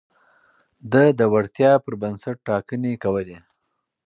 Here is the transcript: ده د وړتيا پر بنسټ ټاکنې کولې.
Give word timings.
ده 0.91 1.03
د 1.19 1.21
وړتيا 1.33 1.71
پر 1.83 1.93
بنسټ 2.01 2.37
ټاکنې 2.47 2.93
کولې. 3.03 3.37